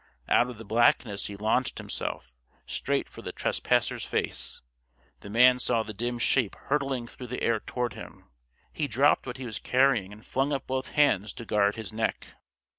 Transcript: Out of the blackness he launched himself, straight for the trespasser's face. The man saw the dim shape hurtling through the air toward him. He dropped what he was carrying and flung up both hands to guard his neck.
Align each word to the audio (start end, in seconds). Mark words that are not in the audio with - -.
Out 0.29 0.49
of 0.49 0.57
the 0.57 0.65
blackness 0.65 1.27
he 1.27 1.35
launched 1.35 1.77
himself, 1.77 2.35
straight 2.65 3.07
for 3.07 3.21
the 3.21 3.31
trespasser's 3.31 4.03
face. 4.03 4.63
The 5.19 5.29
man 5.29 5.59
saw 5.59 5.83
the 5.83 5.93
dim 5.93 6.17
shape 6.17 6.55
hurtling 6.55 7.05
through 7.05 7.27
the 7.27 7.43
air 7.43 7.59
toward 7.59 7.93
him. 7.93 8.27
He 8.73 8.87
dropped 8.87 9.27
what 9.27 9.37
he 9.37 9.45
was 9.45 9.59
carrying 9.59 10.11
and 10.11 10.25
flung 10.25 10.53
up 10.53 10.65
both 10.65 10.89
hands 10.97 11.33
to 11.33 11.45
guard 11.45 11.75
his 11.75 11.93
neck. 11.93 12.25